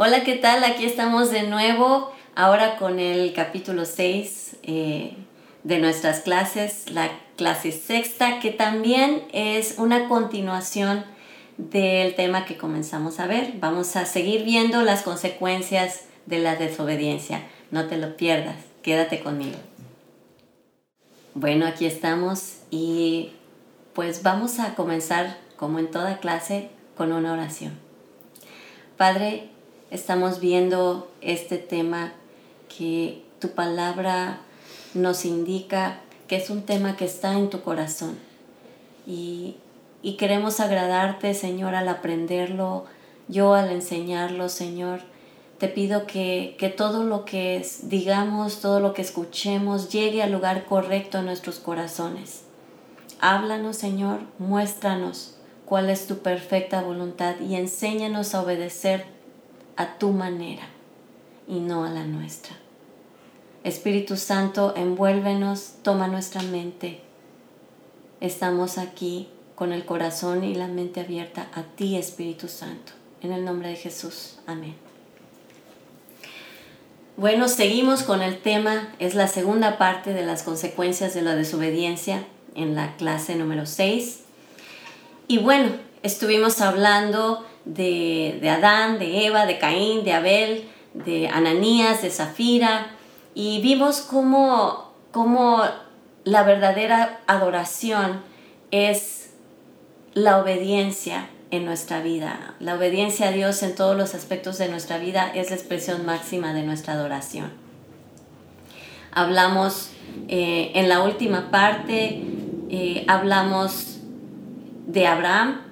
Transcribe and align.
Hola, 0.00 0.22
¿qué 0.22 0.36
tal? 0.36 0.62
Aquí 0.62 0.84
estamos 0.84 1.32
de 1.32 1.42
nuevo, 1.42 2.12
ahora 2.36 2.76
con 2.76 3.00
el 3.00 3.32
capítulo 3.32 3.84
6 3.84 4.58
eh, 4.62 5.16
de 5.64 5.78
nuestras 5.80 6.20
clases, 6.20 6.88
la 6.88 7.10
clase 7.36 7.72
sexta, 7.72 8.38
que 8.38 8.52
también 8.52 9.24
es 9.32 9.74
una 9.76 10.06
continuación 10.06 11.04
del 11.56 12.14
tema 12.14 12.44
que 12.44 12.56
comenzamos 12.56 13.18
a 13.18 13.26
ver. 13.26 13.54
Vamos 13.58 13.96
a 13.96 14.06
seguir 14.06 14.44
viendo 14.44 14.82
las 14.82 15.02
consecuencias 15.02 16.02
de 16.26 16.38
la 16.38 16.54
desobediencia. 16.54 17.42
No 17.72 17.88
te 17.88 17.96
lo 17.96 18.16
pierdas, 18.16 18.54
quédate 18.82 19.18
conmigo. 19.18 19.58
Bueno, 21.34 21.66
aquí 21.66 21.86
estamos 21.86 22.58
y 22.70 23.32
pues 23.94 24.22
vamos 24.22 24.60
a 24.60 24.76
comenzar, 24.76 25.38
como 25.56 25.80
en 25.80 25.90
toda 25.90 26.18
clase, 26.18 26.70
con 26.96 27.10
una 27.10 27.32
oración. 27.32 27.76
Padre, 28.96 29.50
estamos 29.90 30.40
viendo 30.40 31.10
este 31.20 31.58
tema 31.58 32.12
que 32.76 33.22
tu 33.40 33.50
palabra 33.50 34.40
nos 34.94 35.24
indica 35.24 36.00
que 36.26 36.36
es 36.36 36.50
un 36.50 36.62
tema 36.62 36.96
que 36.96 37.04
está 37.04 37.32
en 37.34 37.50
tu 37.50 37.62
corazón. 37.62 38.18
Y, 39.06 39.56
y 40.02 40.16
queremos 40.16 40.60
agradarte, 40.60 41.32
Señor, 41.34 41.74
al 41.74 41.88
aprenderlo, 41.88 42.84
yo 43.28 43.54
al 43.54 43.70
enseñarlo, 43.70 44.48
Señor. 44.48 45.00
Te 45.58 45.68
pido 45.68 46.06
que, 46.06 46.54
que 46.58 46.68
todo 46.68 47.02
lo 47.02 47.24
que 47.24 47.66
digamos, 47.82 48.60
todo 48.60 48.78
lo 48.78 48.92
que 48.94 49.02
escuchemos, 49.02 49.90
llegue 49.90 50.22
al 50.22 50.30
lugar 50.30 50.66
correcto 50.66 51.18
en 51.18 51.26
nuestros 51.26 51.58
corazones. 51.58 52.42
Háblanos, 53.20 53.76
Señor, 53.76 54.20
muéstranos 54.38 55.34
cuál 55.64 55.90
es 55.90 56.06
tu 56.06 56.18
perfecta 56.18 56.82
voluntad 56.82 57.40
y 57.40 57.56
enséñanos 57.56 58.34
a 58.34 58.42
obedecer 58.42 59.17
a 59.78 59.96
tu 59.96 60.10
manera 60.10 60.64
y 61.46 61.60
no 61.60 61.84
a 61.84 61.88
la 61.88 62.04
nuestra. 62.04 62.54
Espíritu 63.62 64.16
Santo, 64.16 64.74
envuélvenos, 64.76 65.74
toma 65.82 66.08
nuestra 66.08 66.42
mente. 66.42 67.00
Estamos 68.20 68.76
aquí 68.76 69.28
con 69.54 69.72
el 69.72 69.84
corazón 69.84 70.42
y 70.42 70.54
la 70.54 70.66
mente 70.66 71.00
abierta 71.00 71.48
a 71.54 71.62
ti, 71.62 71.96
Espíritu 71.96 72.48
Santo. 72.48 72.92
En 73.22 73.32
el 73.32 73.44
nombre 73.44 73.68
de 73.68 73.76
Jesús. 73.76 74.38
Amén. 74.46 74.74
Bueno, 77.16 77.48
seguimos 77.48 78.02
con 78.02 78.20
el 78.20 78.38
tema, 78.38 78.94
es 78.98 79.14
la 79.14 79.28
segunda 79.28 79.78
parte 79.78 80.12
de 80.12 80.26
las 80.26 80.42
consecuencias 80.42 81.14
de 81.14 81.22
la 81.22 81.36
desobediencia 81.36 82.26
en 82.56 82.74
la 82.74 82.96
clase 82.96 83.36
número 83.36 83.64
6. 83.64 84.22
Y 85.28 85.38
bueno, 85.38 85.70
estuvimos 86.02 86.60
hablando 86.60 87.47
de, 87.68 88.50
Adán, 88.50 88.98
de 88.98 89.26
Eva, 89.26 89.46
de 89.46 89.58
Caín, 89.58 90.04
de 90.04 90.12
Abel, 90.12 90.68
de 90.94 91.28
Ananías, 91.28 92.02
de 92.02 92.10
Zafira, 92.10 92.88
y 93.34 93.60
vimos 93.60 94.00
cómo, 94.00 94.92
cómo 95.12 95.62
la 96.24 96.42
verdadera 96.42 97.20
adoración 97.26 98.22
es 98.70 99.30
la 100.14 100.38
obediencia 100.38 101.28
en 101.50 101.64
nuestra 101.64 102.00
vida. 102.00 102.54
La 102.58 102.74
obediencia 102.74 103.28
a 103.28 103.32
Dios 103.32 103.62
en 103.62 103.74
todos 103.74 103.96
los 103.96 104.14
aspectos 104.14 104.58
de 104.58 104.68
nuestra 104.68 104.98
vida 104.98 105.30
es 105.34 105.50
la 105.50 105.56
expresión 105.56 106.04
máxima 106.04 106.52
de 106.52 106.62
nuestra 106.62 106.94
adoración. 106.94 107.52
Hablamos 109.12 109.90
eh, 110.28 110.72
en 110.74 110.88
la 110.88 111.02
última 111.02 111.50
parte 111.50 112.22
eh, 112.70 113.04
hablamos 113.08 114.00
de 114.86 115.06
Abraham 115.06 115.67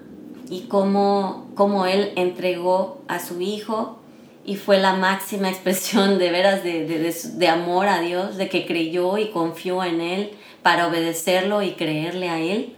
y 0.48 0.62
cómo, 0.62 1.47
cómo 1.55 1.86
él 1.86 2.12
entregó 2.16 3.02
a 3.08 3.19
su 3.19 3.41
hijo 3.41 3.98
y 4.47 4.56
fue 4.56 4.78
la 4.78 4.94
máxima 4.94 5.48
expresión 5.50 6.19
de 6.19 6.30
veras 6.30 6.62
de, 6.62 7.48
amor 7.48 7.88
a 7.88 8.00
Dios, 8.00 8.36
de 8.36 8.48
que 8.48 8.66
creyó 8.66 9.19
y 9.19 9.30
confió 9.30 9.84
en 9.84 10.00
Él 10.00 10.30
para 10.62 10.86
obedecerlo 10.86 11.62
y 11.62 11.72
creerle 11.72 12.28
a 12.31 12.41
Él. 12.41 12.75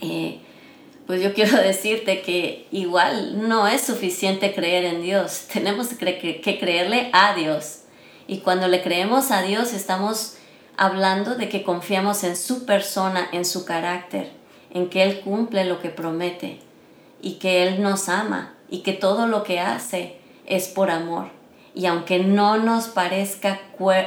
Eh, 0.00 0.40
pues 1.06 1.22
yo 1.22 1.32
quiero 1.32 1.56
decirte 1.62 2.22
que 2.22 2.66
igual 2.72 3.48
no 3.48 3.68
es 3.68 3.82
suficiente 3.82 4.52
creer 4.52 4.84
en 4.84 5.02
Dios, 5.02 5.46
tenemos 5.52 5.88
que 5.88 6.58
creerle 6.60 7.08
a 7.12 7.34
Dios. 7.34 7.82
Y 8.28 8.38
cuando 8.38 8.66
le 8.66 8.82
creemos 8.82 9.30
a 9.30 9.42
Dios 9.42 9.72
estamos 9.72 10.36
hablando 10.76 11.36
de 11.36 11.48
que 11.48 11.62
confiamos 11.62 12.24
en 12.24 12.36
su 12.36 12.66
persona, 12.66 13.28
en 13.32 13.44
su 13.44 13.64
carácter, 13.64 14.32
en 14.76 14.90
que 14.90 15.02
Él 15.02 15.20
cumple 15.20 15.64
lo 15.64 15.80
que 15.80 15.88
promete 15.88 16.58
y 17.22 17.34
que 17.34 17.66
Él 17.66 17.82
nos 17.82 18.10
ama 18.10 18.54
y 18.68 18.80
que 18.80 18.92
todo 18.92 19.26
lo 19.26 19.42
que 19.42 19.58
hace 19.58 20.18
es 20.44 20.68
por 20.68 20.90
amor. 20.90 21.30
Y 21.74 21.86
aunque 21.86 22.18
no 22.18 22.58
nos 22.58 22.88
parezca 22.88 23.58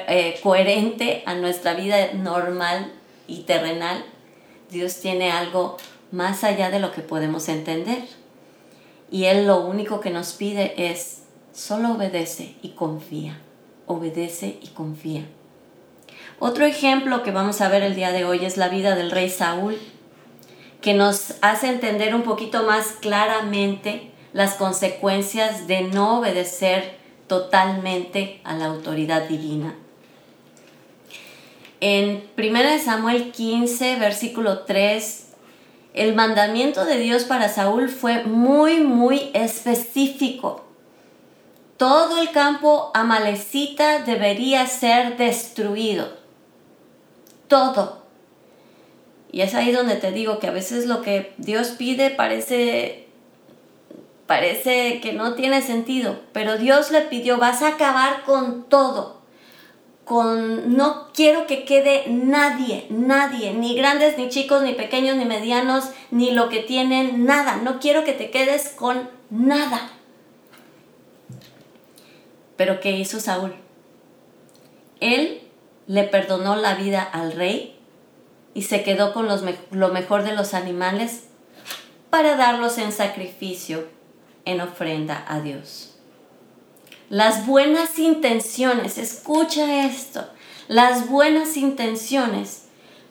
eh, 0.07 0.39
coherente 0.43 1.23
a 1.25 1.33
nuestra 1.33 1.73
vida 1.73 2.13
normal 2.13 2.93
y 3.27 3.41
terrenal, 3.41 4.05
Dios 4.69 4.99
tiene 4.99 5.31
algo 5.31 5.77
más 6.11 6.43
allá 6.43 6.69
de 6.69 6.79
lo 6.79 6.91
que 6.91 7.01
podemos 7.01 7.49
entender. 7.49 8.03
Y 9.09 9.25
Él 9.25 9.47
lo 9.47 9.61
único 9.61 10.01
que 10.01 10.11
nos 10.11 10.33
pide 10.33 10.91
es, 10.91 11.23
solo 11.51 11.93
obedece 11.93 12.55
y 12.61 12.69
confía, 12.69 13.41
obedece 13.87 14.59
y 14.61 14.67
confía. 14.67 15.25
Otro 16.37 16.65
ejemplo 16.65 17.23
que 17.23 17.31
vamos 17.31 17.59
a 17.61 17.69
ver 17.69 17.81
el 17.81 17.95
día 17.95 18.11
de 18.11 18.23
hoy 18.23 18.45
es 18.45 18.55
la 18.55 18.69
vida 18.69 18.95
del 18.95 19.09
rey 19.09 19.31
Saúl, 19.31 19.79
que 20.81 20.93
nos 20.93 21.33
hace 21.41 21.67
entender 21.67 22.15
un 22.15 22.23
poquito 22.23 22.63
más 22.63 22.87
claramente 22.99 24.11
las 24.33 24.55
consecuencias 24.55 25.67
de 25.67 25.81
no 25.81 26.19
obedecer 26.19 26.97
totalmente 27.27 28.41
a 28.43 28.53
la 28.53 28.65
autoridad 28.65 29.23
divina. 29.23 29.75
En 31.81 32.23
1 32.37 32.83
Samuel 32.83 33.31
15, 33.31 33.95
versículo 33.97 34.59
3, 34.59 35.27
el 35.93 36.13
mandamiento 36.13 36.85
de 36.85 36.97
Dios 36.97 37.23
para 37.23 37.49
Saúl 37.49 37.89
fue 37.89 38.23
muy, 38.23 38.79
muy 38.79 39.31
específico. 39.33 40.65
Todo 41.77 42.21
el 42.21 42.31
campo 42.31 42.91
amalecita 42.93 43.99
debería 43.99 44.67
ser 44.67 45.17
destruido 45.17 46.19
todo. 47.49 47.98
Y 49.31 49.41
es 49.41 49.53
ahí 49.53 49.71
donde 49.71 49.95
te 49.95 50.11
digo 50.11 50.39
que 50.39 50.47
a 50.47 50.51
veces 50.51 50.85
lo 50.85 51.01
que 51.01 51.33
Dios 51.37 51.69
pide 51.69 52.09
parece 52.09 53.09
parece 54.29 55.01
que 55.01 55.11
no 55.11 55.33
tiene 55.33 55.63
sentido, 55.63 56.19
pero 56.33 56.59
Dios 56.59 56.91
le 56.91 57.01
pidió, 57.01 57.39
vas 57.39 57.63
a 57.63 57.69
acabar 57.69 58.21
con 58.25 58.69
todo. 58.69 59.21
Con 60.05 60.77
no 60.77 61.07
quiero 61.15 61.47
que 61.47 61.65
quede 61.65 62.03
nadie, 62.09 62.85
nadie, 62.91 63.55
ni 63.55 63.75
grandes, 63.75 64.19
ni 64.19 64.29
chicos, 64.29 64.61
ni 64.61 64.73
pequeños, 64.73 65.17
ni 65.17 65.25
medianos, 65.25 65.89
ni 66.11 66.29
lo 66.29 66.47
que 66.47 66.59
tienen, 66.59 67.25
nada. 67.25 67.57
No 67.57 67.79
quiero 67.79 68.03
que 68.03 68.13
te 68.13 68.29
quedes 68.29 68.69
con 68.69 69.09
nada. 69.31 69.89
Pero 72.55 72.79
¿qué 72.79 72.91
hizo 72.91 73.19
Saúl? 73.19 73.55
Él 74.99 75.41
le 75.87 76.03
perdonó 76.03 76.55
la 76.55 76.75
vida 76.75 77.01
al 77.01 77.31
rey 77.31 77.78
y 78.59 78.63
se 78.63 78.83
quedó 78.83 79.13
con 79.13 79.29
lo 79.29 79.87
mejor 79.87 80.23
de 80.23 80.35
los 80.35 80.53
animales 80.53 81.21
para 82.09 82.35
darlos 82.35 82.77
en 82.77 82.91
sacrificio, 82.91 83.87
en 84.43 84.59
ofrenda 84.59 85.23
a 85.29 85.39
Dios. 85.39 85.95
Las 87.09 87.47
buenas 87.47 87.97
intenciones, 87.99 88.97
escucha 88.97 89.85
esto, 89.85 90.27
las 90.67 91.07
buenas 91.07 91.55
intenciones 91.55 92.65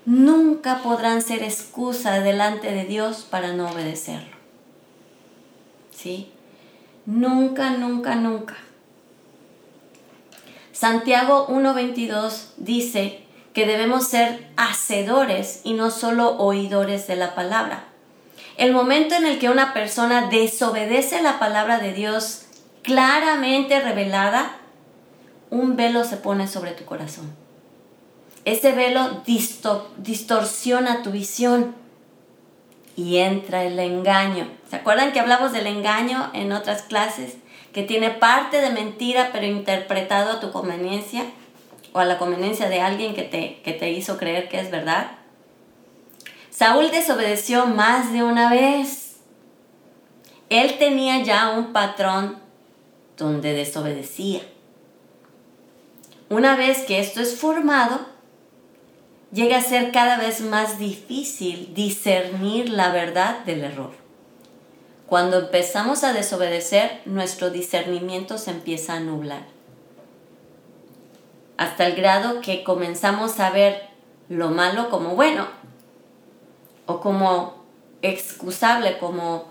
nunca 0.04 0.82
podrán 0.82 1.22
ser 1.22 1.42
excusa 1.42 2.20
delante 2.20 2.70
de 2.70 2.84
Dios 2.84 3.26
para 3.30 3.54
no 3.54 3.70
obedecerlo. 3.70 4.36
¿Sí? 5.96 6.30
Nunca, 7.06 7.70
nunca, 7.70 8.16
nunca. 8.16 8.58
Santiago 10.72 11.48
1.22 11.48 12.48
dice 12.58 13.22
que 13.58 13.66
debemos 13.66 14.06
ser 14.06 14.46
hacedores 14.56 15.62
y 15.64 15.72
no 15.72 15.90
solo 15.90 16.38
oidores 16.38 17.08
de 17.08 17.16
la 17.16 17.34
palabra. 17.34 17.86
El 18.56 18.72
momento 18.72 19.16
en 19.16 19.26
el 19.26 19.40
que 19.40 19.50
una 19.50 19.74
persona 19.74 20.28
desobedece 20.28 21.20
la 21.22 21.40
palabra 21.40 21.80
de 21.80 21.92
Dios 21.92 22.42
claramente 22.82 23.80
revelada, 23.80 24.52
un 25.50 25.74
velo 25.74 26.04
se 26.04 26.18
pone 26.18 26.46
sobre 26.46 26.70
tu 26.70 26.84
corazón. 26.84 27.34
Ese 28.44 28.70
velo 28.70 29.24
distorsiona 29.96 31.02
tu 31.02 31.10
visión 31.10 31.74
y 32.94 33.16
entra 33.16 33.64
el 33.64 33.76
engaño. 33.80 34.46
¿Se 34.70 34.76
acuerdan 34.76 35.10
que 35.10 35.18
hablamos 35.18 35.50
del 35.50 35.66
engaño 35.66 36.30
en 36.32 36.52
otras 36.52 36.82
clases? 36.82 37.38
que 37.72 37.82
tiene 37.82 38.10
parte 38.10 38.60
de 38.60 38.70
mentira 38.70 39.30
pero 39.32 39.46
interpretado 39.46 40.32
a 40.32 40.40
tu 40.40 40.50
conveniencia 40.50 41.24
o 41.92 42.00
a 42.00 42.04
la 42.04 42.18
conveniencia 42.18 42.68
de 42.68 42.80
alguien 42.80 43.14
que 43.14 43.22
te, 43.22 43.60
que 43.62 43.72
te 43.72 43.90
hizo 43.90 44.18
creer 44.18 44.48
que 44.48 44.60
es 44.60 44.70
verdad. 44.70 45.12
Saúl 46.50 46.90
desobedeció 46.90 47.66
más 47.66 48.12
de 48.12 48.22
una 48.22 48.50
vez. 48.50 49.16
Él 50.48 50.78
tenía 50.78 51.22
ya 51.22 51.50
un 51.50 51.72
patrón 51.72 52.38
donde 53.16 53.52
desobedecía. 53.52 54.40
Una 56.30 56.56
vez 56.56 56.82
que 56.82 57.00
esto 57.00 57.20
es 57.20 57.36
formado, 57.36 58.06
llega 59.32 59.58
a 59.58 59.62
ser 59.62 59.92
cada 59.92 60.16
vez 60.16 60.40
más 60.40 60.78
difícil 60.78 61.74
discernir 61.74 62.70
la 62.70 62.90
verdad 62.90 63.40
del 63.44 63.64
error. 63.64 63.92
Cuando 65.06 65.38
empezamos 65.38 66.04
a 66.04 66.12
desobedecer, 66.12 67.00
nuestro 67.06 67.50
discernimiento 67.50 68.36
se 68.36 68.50
empieza 68.50 68.94
a 68.94 69.00
nublar. 69.00 69.57
Hasta 71.58 71.86
el 71.86 71.94
grado 71.94 72.40
que 72.40 72.64
comenzamos 72.64 73.38
a 73.40 73.50
ver 73.50 73.82
lo 74.28 74.48
malo 74.48 74.88
como 74.88 75.10
bueno 75.10 75.46
o 76.86 77.00
como 77.00 77.64
excusable, 78.00 78.98
como, 78.98 79.48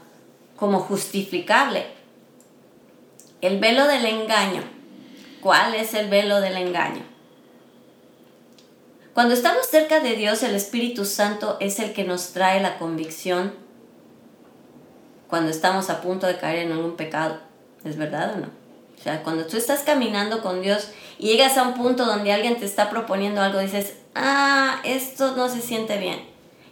como 0.56 0.80
justificable. 0.80 1.86
El 3.42 3.59
velo 3.59 3.86
del 3.86 4.06
engaño. 4.06 4.63
¿Cuál 5.42 5.75
es 5.75 5.94
el 5.94 6.09
velo 6.09 6.42
del 6.42 6.57
engaño? 6.57 7.04
Cuando 9.13 9.33
estamos 9.33 9.68
cerca 9.68 10.00
de 10.00 10.15
Dios, 10.15 10.44
el 10.44 10.56
Espíritu 10.56 11.06
Santo 11.06 11.57
es 11.60 11.80
el 11.80 11.94
que 11.94 12.03
nos 12.03 12.33
trae 12.33 12.62
la 12.62 12.77
convicción 12.77 13.53
cuando 15.27 15.50
estamos 15.51 15.89
a 15.89 16.01
punto 16.01 16.25
de 16.25 16.38
caer 16.38 16.60
en 16.60 16.71
algún 16.71 16.95
pecado. 16.95 17.39
¿Es 17.83 17.98
verdad 17.98 18.36
o 18.36 18.38
no? 18.38 18.48
O 19.00 19.03
sea, 19.03 19.24
cuando 19.24 19.45
tú 19.45 19.57
estás 19.57 19.81
caminando 19.81 20.42
con 20.42 20.62
Dios 20.62 20.89
y 21.19 21.28
llegas 21.28 21.58
a 21.58 21.64
un 21.64 21.74
punto 21.74 22.06
donde 22.06 22.31
alguien 22.31 22.58
te 22.58 22.66
está 22.66 22.90
proponiendo 22.90 23.42
algo, 23.42 23.60
dices, 23.60 23.96
ah, 24.16 24.81
esto 24.84 25.36
no 25.36 25.50
se 25.50 25.62
siente 25.62 25.98
bien. 25.98 26.25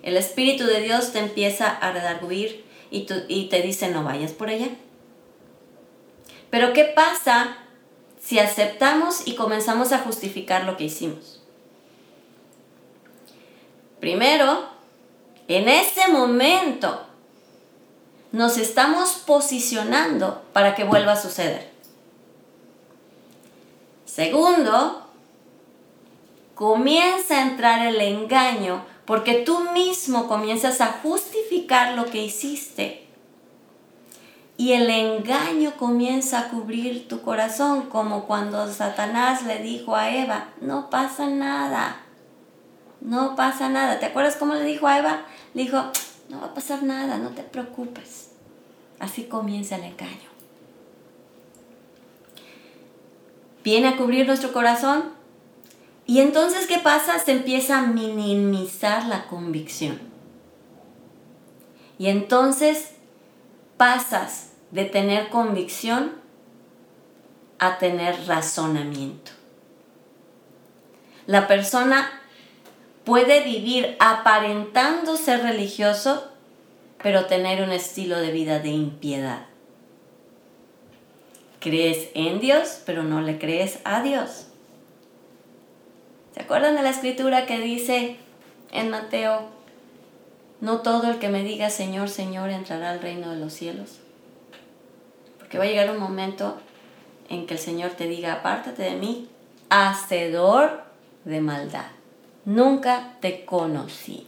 El 0.03 0.18
Espíritu 0.18 0.65
de 0.65 0.81
Dios 0.81 1.12
te 1.12 1.19
empieza 1.19 1.68
a 1.68 1.92
redarguir 1.92 2.63
y, 2.92 3.07
y 3.27 3.50
te 3.50 3.62
dice, 3.62 3.89
no 3.89 4.03
vayas 4.03 4.33
por 4.33 4.50
allá. 4.50 4.69
Pero 6.51 6.74
¿qué 6.74 6.86
pasa 6.86 7.57
si 8.21 8.39
aceptamos 8.39 9.27
y 9.27 9.36
comenzamos 9.36 9.92
a 9.92 10.00
justificar 10.00 10.63
lo 10.65 10.77
que 10.77 10.86
hicimos? 10.86 11.41
Primero, 14.00 14.65
en 15.48 15.68
ese 15.68 16.07
momento 16.09 17.06
nos 18.31 18.57
estamos 18.57 19.24
posicionando 19.25 20.44
para 20.53 20.75
que 20.75 20.83
vuelva 20.83 21.13
a 21.13 21.21
suceder. 21.21 21.75
Segundo, 24.15 25.01
comienza 26.53 27.38
a 27.38 27.41
entrar 27.41 27.85
el 27.85 28.00
engaño 28.00 28.85
porque 29.03 29.44
tú 29.45 29.59
mismo 29.73 30.29
comienzas 30.29 30.79
a 30.79 30.94
justificar 31.03 31.97
lo 31.97 32.06
que 32.06 32.23
hiciste. 32.23 33.06
Y 34.56 34.71
el 34.71 34.89
engaño 34.89 35.73
comienza 35.75 36.39
a 36.39 36.47
cubrir 36.47 37.09
tu 37.09 37.23
corazón, 37.23 37.89
como 37.89 38.23
cuando 38.23 38.71
Satanás 38.71 39.44
le 39.44 39.62
dijo 39.62 39.97
a 39.97 40.09
Eva, 40.09 40.47
no 40.62 40.89
pasa 40.89 41.27
nada, 41.27 41.97
no 43.01 43.35
pasa 43.35 43.67
nada. 43.67 44.00
¿Te 44.00 44.06
acuerdas 44.06 44.38
cómo 44.38 44.53
le 44.53 44.63
dijo 44.63 44.88
a 44.88 44.97
Eva? 44.97 45.25
Le 45.53 45.63
dijo, 45.63 45.91
no 46.29 46.39
va 46.39 46.45
a 46.45 46.53
pasar 46.53 46.83
nada, 46.83 47.17
no 47.17 47.31
te 47.31 47.44
preocupes. 47.44 48.29
Así 48.97 49.25
comienza 49.25 49.75
el 49.75 49.83
engaño. 49.83 50.34
Viene 53.65 53.88
a 53.88 53.97
cubrir 53.97 54.27
nuestro 54.27 54.53
corazón 54.53 55.15
y 56.06 56.19
entonces, 56.19 56.67
¿qué 56.67 56.77
pasa? 56.77 57.17
Se 57.17 57.31
empieza 57.31 57.79
a 57.79 57.88
minimizar 57.88 59.07
la 59.07 59.25
convicción. 59.25 60.00
Y 61.97 62.09
entonces 62.09 62.91
pasas 63.75 64.51
de 64.69 64.85
tener 64.85 65.29
convicción 65.29 66.13
a 67.57 67.79
tener 67.79 68.27
razonamiento. 68.27 69.31
La 71.25 71.47
persona 71.47 72.21
puede 73.03 73.44
vivir 73.44 73.95
aparentando 74.00 75.17
ser 75.17 75.41
religioso, 75.41 76.29
pero 77.01 77.25
tener 77.25 77.63
un 77.63 77.71
estilo 77.71 78.19
de 78.19 78.31
vida 78.31 78.59
de 78.59 78.69
impiedad. 78.69 79.47
Crees 81.65 82.09
en 82.13 82.39
Dios, 82.39 82.83
pero 82.85 83.01
no 83.01 83.21
le 83.21 83.39
crees 83.39 83.79
a 83.85 84.03
Dios. 84.03 84.45
¿Se 86.35 86.44
acuerdan 86.44 86.75
de 86.75 86.83
la 86.83 86.91
escritura 86.91 87.47
que 87.47 87.57
dice 87.57 88.17
en 88.71 88.91
Mateo, 88.91 89.47
no 90.62 90.81
todo 90.81 91.09
el 91.09 91.17
que 91.17 91.29
me 91.29 91.41
diga 91.41 91.71
Señor, 91.71 92.09
Señor 92.09 92.51
entrará 92.51 92.91
al 92.91 93.01
reino 93.01 93.31
de 93.31 93.38
los 93.38 93.51
cielos? 93.51 93.97
Porque 95.39 95.57
va 95.57 95.63
a 95.63 95.67
llegar 95.67 95.89
un 95.89 95.97
momento 95.97 96.56
en 97.29 97.47
que 97.47 97.56
el 97.56 97.59
Señor 97.59 97.94
te 97.94 98.06
diga, 98.06 98.33
apártate 98.33 98.83
de 98.83 98.97
mí, 98.97 99.27
hacedor 99.69 100.83
de 101.23 101.41
maldad. 101.41 101.88
Nunca 102.45 103.17
te 103.21 103.44
conocí. 103.44 104.27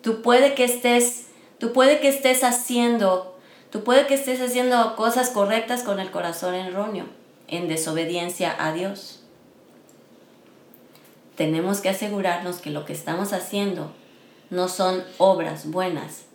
Tú 0.00 0.20
puede 0.20 0.54
que 0.54 0.64
estés, 0.64 1.28
tú 1.58 1.72
puede 1.72 2.00
que 2.00 2.08
estés 2.08 2.42
haciendo, 2.42 3.31
tú 3.72 3.82
puede 3.82 4.06
que 4.06 4.14
estés 4.14 4.40
haciendo 4.40 4.94
cosas 4.94 5.30
correctas 5.30 5.82
con 5.82 5.98
el 5.98 6.12
corazón 6.12 6.54
erróneo, 6.54 7.06
en 7.48 7.66
desobediencia 7.66 8.54
a 8.56 8.72
Dios 8.72 9.22
tenemos 11.36 11.80
que 11.80 11.88
asegurarnos 11.88 12.60
que 12.60 12.70
lo 12.70 12.84
que 12.84 12.92
estamos 12.92 13.32
haciendo 13.32 13.92
no 14.50 14.68
son 14.68 15.02
obras 15.18 15.70
buenas, 15.70 16.26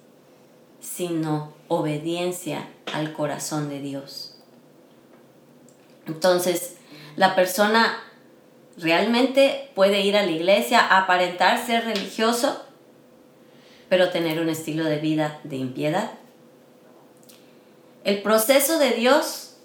sino 0.81 1.53
obediencia 1.67 2.67
al 2.93 3.13
corazón 3.13 3.69
de 3.69 3.79
Dios. 3.79 4.35
Entonces, 6.07 6.77
la 7.15 7.35
persona 7.35 7.99
realmente 8.77 9.71
puede 9.75 10.01
ir 10.01 10.17
a 10.17 10.25
la 10.25 10.31
iglesia, 10.31 10.79
aparentar 10.97 11.63
ser 11.65 11.85
religioso, 11.85 12.63
pero 13.89 14.09
tener 14.09 14.39
un 14.39 14.49
estilo 14.49 14.83
de 14.85 14.97
vida 14.97 15.39
de 15.43 15.57
impiedad. 15.57 16.11
El 18.07 18.21
proceso 18.21 18.79
de 18.79 18.91
Dios, 18.91 19.57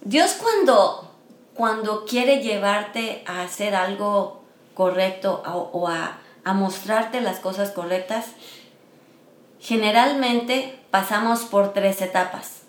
Dios 0.00 0.38
cuando, 0.40 1.14
cuando 1.52 2.06
quiere 2.06 2.42
llevarte 2.42 3.22
a 3.26 3.42
hacer 3.42 3.74
algo 3.74 4.42
correcto 4.72 5.42
o, 5.44 5.86
a, 5.86 6.18
mostrarte 6.54 7.20
las 7.20 7.40
cosas 7.40 7.72
correctas, 7.72 8.28
generalmente 9.60 10.78
pasamos 10.90 11.40
por 11.40 11.74
tres 11.74 12.00
etapas. 12.00 12.62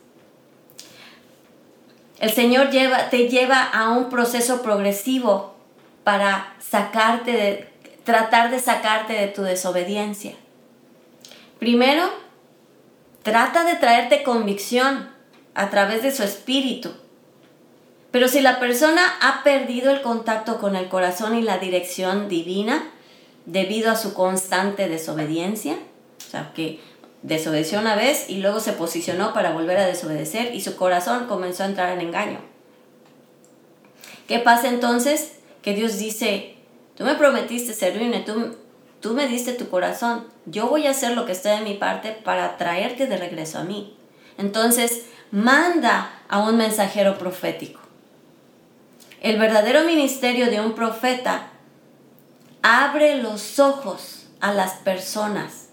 El 2.20 2.34
Señor 2.34 2.68
te 2.70 3.30
lleva 3.30 3.64
a 3.64 3.92
un 3.92 4.10
proceso 4.10 4.62
progresivo 4.62 5.56
para 6.04 6.58
sacarte 6.60 7.32
de, 7.32 7.70
tratar 8.04 8.52
de 8.52 8.60
sacarte 8.60 9.14
de 9.14 9.28
tu 9.28 9.44
desobediencia. 9.44 10.34
Primero, 11.58 12.10
trata 13.24 13.64
de 13.64 13.76
traerte 13.76 14.24
convicción 14.24 15.10
a 15.54 15.70
través 15.70 16.04
de 16.04 16.12
su 16.12 16.24
espíritu 16.24 16.92
pero 18.12 18.28
si 18.28 18.42
la 18.42 18.60
persona 18.60 19.02
ha 19.22 19.44
perdido 19.44 19.92
el 19.92 20.02
contacto 20.02 20.60
con 20.60 20.76
el 20.76 20.90
corazón 20.90 21.36
y 21.36 21.42
la 21.42 21.60
dirección 21.60 22.28
divina 22.28 22.90
debido 23.46 23.92
a 23.92 23.96
su 23.96 24.14
constante 24.14 24.90
desobediencia, 24.90 25.78
o 26.28 26.32
sea, 26.32 26.52
que 26.54 26.80
desobedeció 27.22 27.80
una 27.80 27.96
vez 27.96 28.30
y 28.30 28.38
luego 28.38 28.60
se 28.60 28.74
posicionó 28.74 29.34
para 29.34 29.52
volver 29.52 29.78
a 29.78 29.86
desobedecer 29.86 30.56
y 30.56 30.62
su 30.62 30.76
corazón 30.76 31.28
comenzó 31.28 31.64
a 31.64 31.68
entrar 31.68 31.92
en 31.92 32.02
engaño. 32.02 32.40
¿Qué 34.28 34.40
pasa 34.40 34.70
entonces? 34.70 35.34
Que 35.62 35.74
Dios 35.74 36.00
dice, 36.00 36.56
tú 36.96 37.04
me 37.04 37.16
prometiste 37.16 37.74
servirme, 37.74 38.22
tú, 38.22 38.56
tú 39.00 39.14
me 39.14 39.28
diste 39.28 39.54
tu 39.54 39.70
corazón, 39.70 40.26
yo 40.46 40.68
voy 40.68 40.88
a 40.88 40.92
hacer 40.92 41.16
lo 41.16 41.26
que 41.26 41.32
esté 41.32 41.50
de 41.50 41.62
mi 41.62 41.76
parte 41.76 42.12
para 42.12 42.58
traerte 42.58 43.08
de 43.08 43.18
regreso 43.18 43.60
a 43.60 43.64
mí. 43.64 43.96
Entonces, 44.38 45.06
manda 45.32 46.12
a 46.28 46.40
un 46.40 46.58
mensajero 46.58 47.18
profético. 47.18 47.80
El 49.22 49.38
verdadero 49.38 49.84
ministerio 49.84 50.50
de 50.50 50.62
un 50.62 50.74
profeta 50.74 51.50
abre 52.62 53.22
los 53.22 53.60
ojos 53.60 54.28
a 54.40 54.54
las 54.54 54.74
personas 54.76 55.70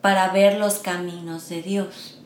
para 0.00 0.28
ver 0.28 0.58
los 0.58 0.78
caminos 0.78 1.48
de 1.48 1.62
Dios. 1.62 2.18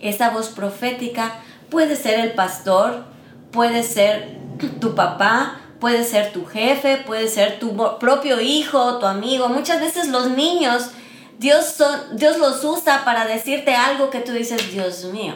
Esa 0.00 0.30
voz 0.30 0.48
profética 0.48 1.40
puede 1.70 1.96
ser 1.96 2.20
el 2.20 2.32
pastor, 2.32 3.04
puede 3.52 3.82
ser 3.82 4.38
tu 4.80 4.94
papá, 4.94 5.60
puede 5.84 6.02
ser 6.02 6.32
tu 6.32 6.46
jefe, 6.46 6.96
puede 6.96 7.28
ser 7.28 7.58
tu 7.58 7.76
propio 7.98 8.40
hijo, 8.40 8.96
tu 9.00 9.04
amigo. 9.04 9.50
Muchas 9.50 9.82
veces 9.82 10.08
los 10.08 10.30
niños, 10.30 10.92
Dios, 11.38 11.76
Dios 12.12 12.38
los 12.38 12.64
usa 12.64 13.04
para 13.04 13.26
decirte 13.26 13.74
algo 13.74 14.08
que 14.08 14.20
tú 14.20 14.32
dices, 14.32 14.72
Dios 14.72 15.04
mío, 15.04 15.34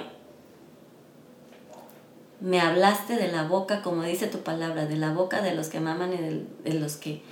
me 2.41 2.63
hablaste 2.63 3.17
de 3.17 3.31
la 3.31 3.43
boca, 3.43 3.83
como 3.83 4.05
dice 4.05 4.27
tu 4.27 4.39
palabra, 4.39 4.87
de 4.87 4.97
la 4.97 5.13
boca 5.13 5.43
de 5.43 5.55
los 5.55 5.69
que 5.69 5.81
maman 5.81 6.15
y 6.15 6.71
de, 6.71 6.81
los 6.81 6.97
que 6.97 7.23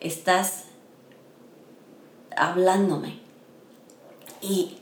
estás 0.00 0.64
hablándome. 2.36 3.20
Y, 4.40 4.78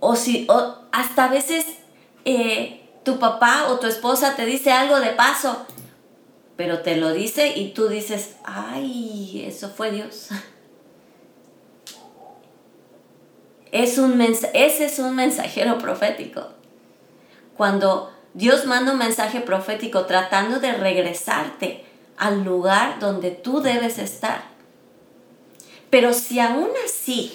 o 0.00 0.14
si, 0.14 0.46
o 0.50 0.74
hasta 0.92 1.24
a 1.24 1.28
veces 1.28 1.64
eh, 2.26 2.86
tu 3.02 3.18
papá 3.18 3.68
o 3.70 3.78
tu 3.78 3.86
esposa 3.86 4.36
te 4.36 4.44
dice 4.44 4.72
algo 4.72 5.00
de 5.00 5.12
paso, 5.12 5.64
pero 6.58 6.80
te 6.80 6.96
lo 6.96 7.12
dice 7.12 7.52
y 7.54 7.68
tú 7.68 7.86
dices, 7.86 8.34
ay, 8.42 9.44
eso 9.46 9.70
fue 9.70 9.92
Dios. 9.92 10.28
Es 13.70 13.98
un 13.98 14.18
ese 14.22 14.86
es 14.86 14.98
un 14.98 15.14
mensajero 15.14 15.76
profético. 15.76 16.48
Cuando 17.54 18.10
Dios 18.32 18.64
manda 18.64 18.92
un 18.92 18.98
mensaje 18.98 19.42
profético 19.42 20.06
tratando 20.06 20.58
de 20.58 20.72
regresarte 20.72 21.84
al 22.16 22.44
lugar 22.44 22.98
donde 22.98 23.30
tú 23.30 23.60
debes 23.60 23.98
estar. 23.98 24.40
Pero 25.90 26.14
si 26.14 26.40
aún 26.40 26.70
así 26.86 27.34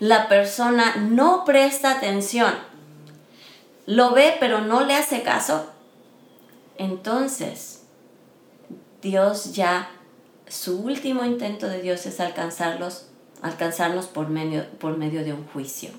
la 0.00 0.26
persona 0.26 0.96
no 0.96 1.44
presta 1.44 1.92
atención, 1.92 2.52
lo 3.86 4.10
ve 4.10 4.36
pero 4.40 4.62
no 4.62 4.84
le 4.84 4.96
hace 4.96 5.22
caso, 5.22 5.70
entonces 6.76 7.81
Dios 9.02 9.52
ya, 9.52 9.90
su 10.48 10.80
último 10.80 11.24
intento 11.24 11.66
de 11.66 11.82
Dios 11.82 12.06
es 12.06 12.20
alcanzarlos, 12.20 13.06
alcanzarnos 13.42 14.06
por 14.06 14.28
medio, 14.28 14.64
por 14.78 14.96
medio 14.96 15.24
de 15.24 15.32
un 15.32 15.44
juicio. 15.48 15.90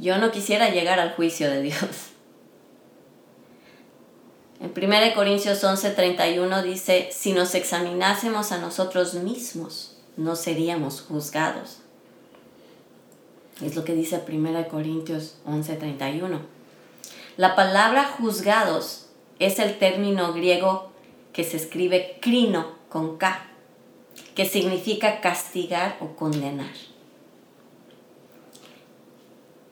Yo 0.00 0.18
no 0.18 0.32
quisiera 0.32 0.70
llegar 0.70 0.98
al 0.98 1.14
juicio 1.14 1.48
de 1.48 1.62
Dios. 1.62 1.78
En 4.60 4.72
1 4.72 5.14
Corintios 5.14 5.62
11:31 5.62 6.62
dice, 6.62 7.10
si 7.12 7.32
nos 7.32 7.54
examinásemos 7.54 8.50
a 8.50 8.58
nosotros 8.58 9.14
mismos, 9.14 9.96
no 10.16 10.34
seríamos 10.34 11.00
juzgados. 11.02 11.78
Es 13.62 13.76
lo 13.76 13.84
que 13.84 13.94
dice 13.94 14.20
1 14.26 14.68
Corintios 14.68 15.36
11:31. 15.46 16.40
La 17.36 17.54
palabra 17.54 18.04
juzgados 18.04 19.07
es 19.38 19.58
el 19.58 19.78
término 19.78 20.32
griego 20.32 20.90
que 21.32 21.44
se 21.44 21.56
escribe 21.56 22.18
crino 22.20 22.76
con 22.88 23.18
K, 23.18 23.40
que 24.34 24.46
significa 24.46 25.20
castigar 25.20 25.96
o 26.00 26.16
condenar. 26.16 26.74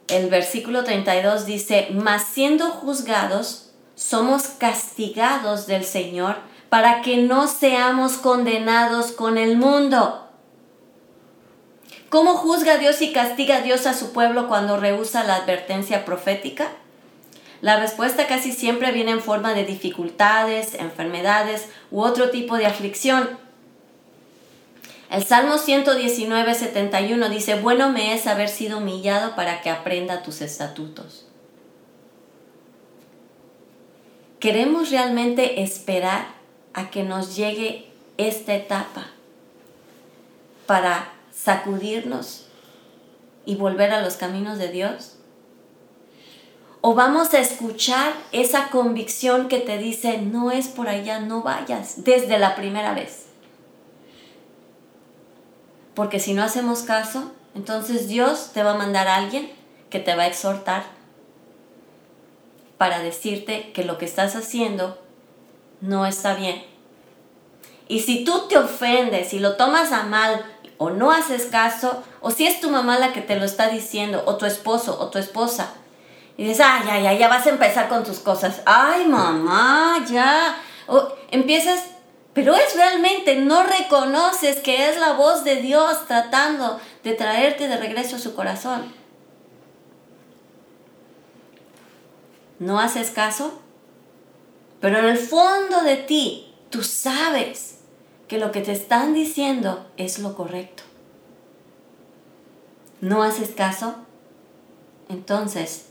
El 0.09 0.29
versículo 0.29 0.85
32 0.85 1.47
dice, 1.47 1.89
mas 1.93 2.25
siendo 2.25 2.71
juzgados, 2.71 3.73
somos 3.97 4.45
castigados 4.45 5.67
del 5.67 5.85
Señor 5.85 6.37
para 6.69 7.03
que 7.03 7.17
no 7.17 7.49
seamos 7.49 8.13
condenados 8.13 9.11
con 9.13 9.39
el 9.39 9.57
mundo. 9.57 10.29
¿Cómo 12.09 12.35
juzga 12.35 12.79
Dios 12.79 13.03
y 13.03 13.13
castiga 13.13 13.63
Dios 13.63 13.87
a 13.87 13.95
su 13.95 14.13
pueblo 14.13 14.47
cuando 14.47 14.77
rehúsa 14.77 15.25
la 15.25 15.37
advertencia 15.37 16.05
profética? 16.05 16.69
La 17.67 17.81
respuesta 17.81 18.29
casi 18.29 18.53
siempre 18.53 18.93
viene 18.93 19.11
en 19.11 19.21
forma 19.21 19.53
de 19.53 19.65
dificultades, 19.65 20.75
enfermedades 20.75 21.67
u 21.91 22.01
otro 22.01 22.31
tipo 22.31 22.57
de 22.57 22.65
aflicción. 22.65 23.29
El 25.11 25.25
Salmo 25.25 25.59
119, 25.59 26.55
71 26.55 27.29
dice, 27.29 27.57
bueno 27.57 27.91
me 27.91 28.15
es 28.15 28.29
haber 28.29 28.51
sido 28.51 28.79
humillado 28.79 29.35
para 29.35 29.63
que 29.63 29.71
aprenda 29.71 30.23
tus 30.23 30.43
estatutos. 30.43 31.27
¿Queremos 34.39 34.93
realmente 34.93 35.61
esperar 35.65 36.29
a 36.73 36.89
que 36.91 37.03
nos 37.03 37.35
llegue 37.35 37.91
esta 38.17 38.55
etapa 38.55 39.09
para 40.67 41.15
sacudirnos 41.33 42.47
y 43.45 43.57
volver 43.57 43.91
a 43.91 44.03
los 44.03 44.15
caminos 44.15 44.57
de 44.59 44.69
Dios? 44.69 45.16
¿O 46.89 46.95
vamos 46.95 47.35
a 47.35 47.41
escuchar 47.41 48.13
esa 48.31 48.69
convicción 48.69 49.49
que 49.49 49.59
te 49.59 49.77
dice, 49.77 50.19
no 50.19 50.53
es 50.53 50.69
por 50.69 50.89
allá, 50.89 51.19
no 51.19 51.43
vayas, 51.43 52.05
desde 52.05 52.39
la 52.39 52.55
primera 52.55 52.95
vez? 52.95 53.25
Porque 55.95 56.21
si 56.21 56.33
no 56.33 56.45
hacemos 56.45 56.83
caso, 56.83 57.33
entonces 57.57 58.07
Dios 58.07 58.53
te 58.55 58.63
va 58.63 58.75
a 58.75 58.79
mandar 58.79 59.09
a 59.09 59.17
alguien 59.17 59.51
que 59.91 59.99
te 59.99 60.15
va 60.15 60.23
a 60.23 60.27
exhortar 60.29 60.85
para 62.79 63.01
decirte 63.01 63.73
que 63.73 63.83
lo 63.83 63.99
que 63.99 64.05
estás 64.05 64.37
haciendo 64.37 64.97
no 65.81 66.07
está 66.07 66.35
bien. 66.37 66.63
Y 67.89 68.03
si 68.03 68.25
tú 68.25 68.47
te 68.49 68.59
ofendes 68.59 69.35
y 69.35 69.41
lo 69.41 69.57
tomas 69.57 69.91
a 69.91 70.05
mal 70.05 70.47
o 70.79 70.91
no 70.91 71.11
haces 71.11 71.47
caso, 71.47 72.05
o 72.21 72.31
si 72.31 72.47
es 72.47 72.61
tu 72.61 72.71
mamá 72.71 72.97
la 73.01 73.13
que 73.13 73.23
te 73.23 73.35
lo 73.35 73.45
está 73.45 73.71
diciendo, 73.71 74.23
o 74.27 74.37
tu 74.37 74.47
esposo 74.47 74.97
o 75.01 75.09
tu 75.09 75.19
esposa, 75.19 75.75
y 76.37 76.45
dices, 76.45 76.65
ay, 76.67 76.87
ya, 76.87 77.01
ya, 77.01 77.13
ya 77.15 77.29
vas 77.29 77.47
a 77.47 77.51
empezar 77.51 77.89
con 77.89 78.05
tus 78.05 78.19
cosas. 78.19 78.61
Ay, 78.67 79.07
mamá, 79.07 80.05
ya. 80.07 80.59
O 80.87 81.09
empiezas, 81.31 81.81
pero 82.35 82.55
es 82.55 82.77
realmente, 82.77 83.37
no 83.37 83.63
reconoces 83.63 84.61
que 84.61 84.91
es 84.91 84.99
la 84.99 85.15
voz 85.15 85.45
de 85.45 85.57
Dios 85.57 86.07
tratando 86.07 86.79
de 87.03 87.15
traerte 87.15 87.69
de 87.69 87.79
regreso 87.79 88.17
a 88.17 88.19
su 88.19 88.35
corazón. 88.35 88.93
No 92.59 92.81
haces 92.81 93.11
caso, 93.11 93.59
pero 94.81 94.99
en 94.99 95.07
el 95.07 95.19
fondo 95.19 95.83
de 95.83 95.97
ti, 95.97 96.55
tú 96.69 96.83
sabes 96.83 97.79
que 98.29 98.39
lo 98.39 98.53
que 98.53 98.61
te 98.61 98.73
están 98.73 99.15
diciendo 99.15 99.87
es 99.97 100.19
lo 100.19 100.35
correcto. 100.37 100.83
No 103.01 103.23
haces 103.23 103.51
caso, 103.51 103.95
entonces 105.09 105.86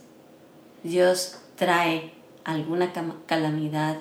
Dios 0.85 1.39
trae 1.55 2.13
alguna 2.43 2.93
calamidad 3.25 3.97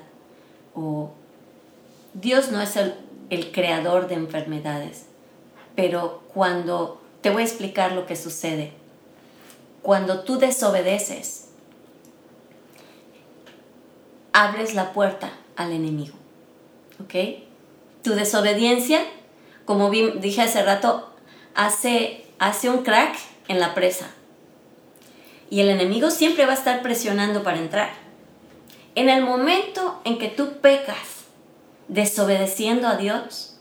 o 0.75 1.13
Dios 2.13 2.51
no 2.51 2.61
es 2.61 2.77
el, 2.77 2.95
el 3.31 3.53
creador 3.53 4.07
de 4.07 4.17
enfermedades, 4.17 5.07
pero 5.75 6.23
cuando, 6.35 7.01
te 7.23 7.31
voy 7.31 7.41
a 7.41 7.47
explicar 7.47 7.93
lo 7.93 8.05
que 8.05 8.17
sucede, 8.17 8.75
cuando 9.81 10.25
tú 10.25 10.37
desobedeces, 10.39 11.49
abres 14.35 14.75
la 14.75 14.93
puerta 14.93 15.33
al 15.57 15.73
enemigo, 15.73 16.17
¿ok? 17.03 17.15
Tu 18.03 18.11
desobediencia, 18.11 19.01
como 19.65 19.89
dije 19.91 20.43
hace 20.43 20.63
rato, 20.63 21.15
hace, 21.55 22.27
hace 22.39 22.69
un 22.69 22.83
crack 22.83 23.17
en 23.49 23.59
la 23.59 23.73
presa 23.73 24.11
y 25.51 25.61
el 25.61 25.71
enemigo 25.71 26.11
siempre 26.11 26.47
va 26.47 26.53
a 26.53 26.57
estar 26.57 26.83
presionando 26.83 27.43
para 27.43 27.59
entrar. 27.59 27.91
En 28.95 29.09
el 29.09 29.23
momento 29.23 30.01
en 30.05 30.19
que 30.19 30.29
tú 30.29 30.59
pecas 30.61 31.25
desobedeciendo 31.89 32.89
a 32.89 32.97
Dios, 32.97 33.57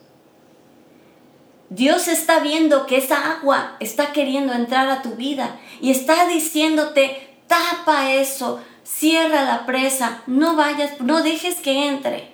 Dios 1.69 2.07
está 2.07 2.39
viendo 2.39 2.85
que 2.85 2.97
esa 2.97 3.31
agua 3.31 3.77
está 3.79 4.13
queriendo 4.13 4.53
entrar 4.53 4.89
a 4.89 5.01
tu 5.01 5.15
vida 5.15 5.59
y 5.81 5.89
está 5.89 6.27
diciéndote, 6.27 7.35
tapa 7.47 8.13
eso, 8.13 8.61
cierra 8.83 9.43
la 9.43 9.65
presa, 9.65 10.21
no 10.27 10.55
vayas, 10.55 10.99
no 10.99 11.23
dejes 11.23 11.55
que 11.55 11.87
entre. 11.87 12.32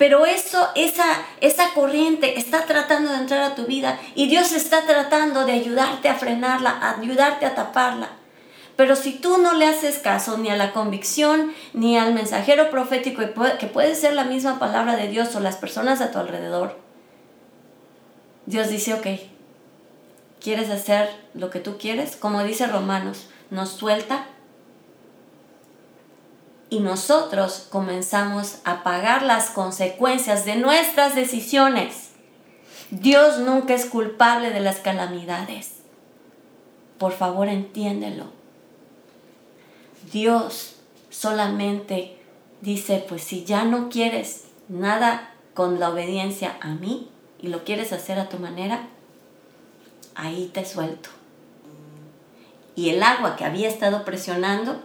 Pero 0.00 0.24
eso, 0.24 0.66
esa, 0.76 1.04
esa 1.42 1.74
corriente 1.74 2.38
está 2.38 2.64
tratando 2.64 3.12
de 3.12 3.18
entrar 3.18 3.42
a 3.42 3.54
tu 3.54 3.66
vida 3.66 4.00
y 4.14 4.28
Dios 4.28 4.50
está 4.52 4.86
tratando 4.86 5.44
de 5.44 5.52
ayudarte 5.52 6.08
a 6.08 6.14
frenarla, 6.14 6.96
ayudarte 6.96 7.44
a 7.44 7.54
taparla. 7.54 8.08
Pero 8.76 8.96
si 8.96 9.18
tú 9.18 9.36
no 9.36 9.52
le 9.52 9.66
haces 9.66 9.98
caso 9.98 10.38
ni 10.38 10.48
a 10.48 10.56
la 10.56 10.72
convicción, 10.72 11.52
ni 11.74 11.98
al 11.98 12.14
mensajero 12.14 12.70
profético, 12.70 13.20
que 13.58 13.66
puede 13.66 13.94
ser 13.94 14.14
la 14.14 14.24
misma 14.24 14.58
palabra 14.58 14.96
de 14.96 15.08
Dios 15.08 15.36
o 15.36 15.40
las 15.40 15.56
personas 15.56 16.00
a 16.00 16.10
tu 16.10 16.18
alrededor, 16.18 16.78
Dios 18.46 18.70
dice, 18.70 18.94
ok, 18.94 19.06
¿quieres 20.40 20.70
hacer 20.70 21.10
lo 21.34 21.50
que 21.50 21.60
tú 21.60 21.76
quieres? 21.76 22.16
Como 22.16 22.42
dice 22.42 22.66
Romanos, 22.66 23.28
nos 23.50 23.68
suelta 23.68 24.24
y 26.70 26.78
nosotros 26.78 27.66
comenzamos 27.68 28.58
a 28.64 28.84
pagar 28.84 29.24
las 29.24 29.50
consecuencias 29.50 30.44
de 30.44 30.54
nuestras 30.54 31.16
decisiones. 31.16 32.10
Dios 32.92 33.38
nunca 33.38 33.74
es 33.74 33.86
culpable 33.86 34.50
de 34.50 34.60
las 34.60 34.78
calamidades. 34.78 35.80
Por 36.98 37.12
favor, 37.12 37.48
entiéndelo. 37.48 38.26
Dios 40.12 40.76
solamente 41.10 42.16
dice, 42.60 43.04
pues 43.08 43.24
si 43.24 43.44
ya 43.44 43.64
no 43.64 43.88
quieres 43.88 44.44
nada 44.68 45.34
con 45.54 45.80
la 45.80 45.90
obediencia 45.90 46.56
a 46.60 46.68
mí 46.68 47.10
y 47.40 47.48
lo 47.48 47.64
quieres 47.64 47.92
hacer 47.92 48.20
a 48.20 48.28
tu 48.28 48.38
manera, 48.38 48.88
ahí 50.14 50.50
te 50.52 50.64
suelto. 50.64 51.10
Y 52.76 52.90
el 52.90 53.02
agua 53.02 53.34
que 53.34 53.44
había 53.44 53.68
estado 53.68 54.04
presionando 54.04 54.80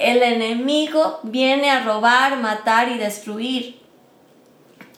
el 0.00 0.22
enemigo 0.22 1.20
viene 1.22 1.70
a 1.70 1.82
robar, 1.82 2.38
matar 2.38 2.88
y 2.88 2.98
destruir. 2.98 3.80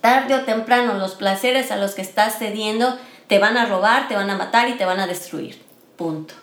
Tarde 0.01 0.35
o 0.35 0.45
temprano 0.45 0.95
los 0.95 1.15
placeres 1.15 1.71
a 1.71 1.77
los 1.77 1.95
que 1.95 2.03
estás 2.03 2.39
cediendo 2.39 2.99
te 3.27 3.39
van 3.39 3.57
a 3.57 3.67
robar, 3.67 4.09
te 4.09 4.15
van 4.15 4.31
a 4.31 4.37
matar 4.37 4.69
y 4.69 4.75
te 4.75 4.85
van 4.85 5.01
a 5.01 5.07
destruir. 5.07 5.63
Punto. 5.97 6.35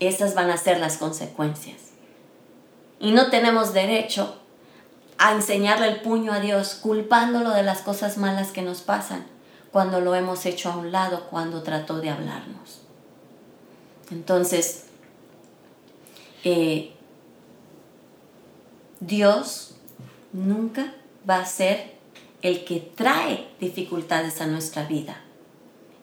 esas 0.00 0.34
van 0.34 0.50
a 0.50 0.56
ser 0.56 0.78
las 0.78 0.96
consecuencias. 0.96 1.76
Y 3.00 3.12
no 3.12 3.30
tenemos 3.30 3.72
derecho 3.74 4.38
a 5.18 5.32
enseñarle 5.32 5.88
el 5.88 6.00
puño 6.00 6.32
a 6.32 6.40
Dios 6.40 6.74
culpándolo 6.74 7.50
de 7.50 7.62
las 7.62 7.82
cosas 7.82 8.16
malas 8.16 8.50
que 8.50 8.62
nos 8.62 8.82
pasan 8.82 9.26
cuando 9.72 10.00
lo 10.00 10.14
hemos 10.14 10.46
hecho 10.46 10.70
a 10.70 10.76
un 10.76 10.92
lado 10.92 11.26
cuando 11.30 11.62
trató 11.62 12.00
de 12.00 12.10
hablarnos. 12.10 12.80
Entonces, 14.10 14.84
eh, 16.44 16.93
Dios 19.06 19.74
nunca 20.32 20.94
va 21.28 21.40
a 21.40 21.46
ser 21.46 21.94
el 22.40 22.64
que 22.64 22.80
trae 22.80 23.48
dificultades 23.60 24.40
a 24.40 24.46
nuestra 24.46 24.84
vida. 24.84 25.20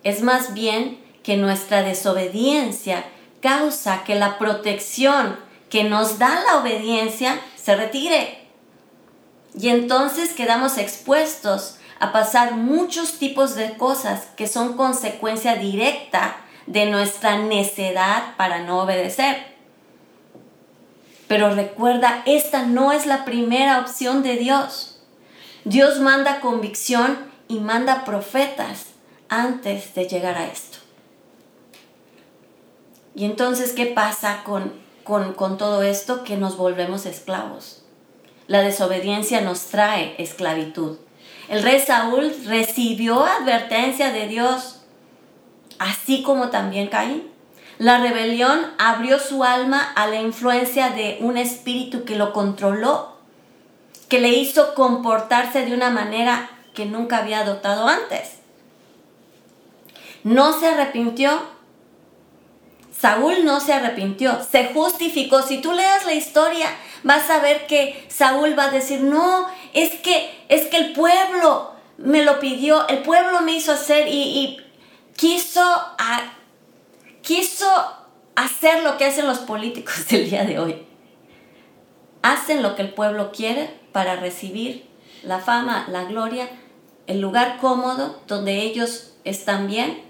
Es 0.04 0.22
más 0.22 0.54
bien 0.54 1.00
que 1.24 1.36
nuestra 1.38 1.82
desobediencia 1.82 3.06
causa 3.42 4.04
que 4.04 4.16
la 4.16 4.38
protección 4.38 5.38
que 5.70 5.84
nos 5.84 6.20
da 6.20 6.44
la 6.46 6.58
obediencia 6.58 7.40
se 7.56 7.76
retire. 7.76 8.48
Y 9.60 9.70
entonces 9.70 10.34
quedamos 10.34 10.78
expuestos 10.78 11.78
a 12.00 12.12
pasar 12.12 12.56
muchos 12.56 13.14
tipos 13.14 13.56
de 13.56 13.78
cosas 13.78 14.28
que 14.36 14.48
son 14.48 14.74
consecuencia 14.74 15.56
directa 15.56 16.38
de 16.68 16.86
nuestra 16.86 17.38
necedad 17.38 18.36
para 18.38 18.60
no 18.62 18.82
obedecer. 18.82 19.51
Pero 21.32 21.56
recuerda, 21.56 22.24
esta 22.26 22.64
no 22.64 22.92
es 22.92 23.06
la 23.06 23.24
primera 23.24 23.80
opción 23.80 24.22
de 24.22 24.36
Dios. 24.36 25.00
Dios 25.64 26.02
manda 26.02 26.42
convicción 26.42 27.20
y 27.48 27.62
manda 27.62 28.04
profetas 28.04 28.88
antes 29.30 29.96
de 29.96 30.10
llegar 30.10 30.36
a 30.36 30.48
esto. 30.48 30.80
Y 33.16 33.24
entonces, 33.24 33.72
¿qué 33.72 33.86
pasa 33.86 34.44
con, 34.44 34.74
con, 35.06 35.32
con 35.34 35.58
todo 35.58 35.84
esto? 35.84 36.26
Que 36.26 36.36
nos 36.36 36.58
volvemos 36.58 37.06
esclavos. 37.06 37.82
La 38.48 38.62
desobediencia 38.62 39.40
nos 39.40 39.68
trae 39.68 40.16
esclavitud. 40.18 40.98
El 41.48 41.64
rey 41.64 41.80
Saúl 41.80 42.36
recibió 42.46 43.24
advertencia 43.24 44.12
de 44.12 44.28
Dios, 44.28 44.82
así 45.80 46.24
como 46.24 46.50
también 46.50 46.88
Caín. 46.88 47.32
La 47.82 47.98
rebelión 47.98 48.60
abrió 48.78 49.18
su 49.18 49.44
alma 49.44 49.82
a 49.96 50.06
la 50.06 50.22
influencia 50.22 50.92
de 50.92 51.18
un 51.22 51.36
espíritu 51.36 52.06
que 52.06 52.16
lo 52.16 52.32
controló, 52.32 53.16
que 54.08 54.20
le 54.20 54.30
hizo 54.30 54.76
comportarse 54.76 55.66
de 55.66 55.74
una 55.74 55.90
manera 55.90 56.48
que 56.76 56.86
nunca 56.86 57.18
había 57.18 57.40
adoptado 57.40 57.88
antes. 57.88 58.34
No 60.24 60.60
se 60.60 60.68
arrepintió 60.68 61.42
Saúl 63.02 63.46
no 63.46 63.60
se 63.60 63.74
arrepintió, 63.74 64.44
se 64.44 64.66
justificó. 64.76 65.42
Si 65.42 65.58
tú 65.58 65.72
leas 65.72 66.06
la 66.06 66.14
historia, 66.14 66.68
vas 67.02 67.32
a 67.32 67.40
ver 67.40 67.66
que 67.66 68.06
Saúl 68.10 68.54
va 68.56 68.66
a 68.66 68.70
decir, 68.70 69.02
no, 69.02 69.48
es 69.74 69.90
que, 70.02 70.46
es 70.50 70.68
que 70.68 70.78
el 70.78 70.94
pueblo 70.94 71.72
me 71.98 72.24
lo 72.24 72.40
pidió, 72.40 72.88
el 72.90 73.00
pueblo 73.00 73.42
me 73.42 73.54
hizo 73.54 73.72
hacer 73.72 74.08
y, 74.08 74.62
quiso, 75.16 75.64
quiso 77.22 77.68
hacer 78.36 78.84
lo 78.84 78.98
que 78.98 79.06
hacen 79.06 79.28
los 79.28 79.40
políticos 79.40 80.08
del 80.10 80.30
día 80.30 80.44
de 80.44 80.60
hoy. 80.60 80.86
Hacen 82.22 82.62
lo 82.62 82.76
que 82.76 82.84
el 82.84 82.94
pueblo 82.94 83.32
quiere 83.32 83.70
para 83.92 84.16
recibir 84.16 84.86
la 85.24 85.40
fama, 85.40 85.86
la 85.90 86.04
gloria, 86.06 86.50
el 87.08 87.20
lugar 87.20 87.58
cómodo 87.60 88.20
donde 88.28 88.62
ellos 88.62 89.14
están 89.24 89.68
bien 89.68 90.04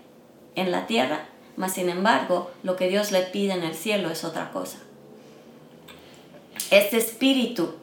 en 0.56 0.72
la 0.72 0.88
tierra 0.88 1.32
mas 1.56 1.74
sin 1.74 1.90
embargo, 1.90 2.52
lo 2.64 2.76
que 2.76 2.90
Dios 2.90 3.12
le 3.12 3.22
pide 3.22 3.54
en 3.54 3.64
el 3.64 3.76
cielo 3.76 4.10
es 4.10 4.24
otra 4.24 4.52
cosa. 4.52 4.80
Este 6.70 6.98
espíritu 6.98 7.76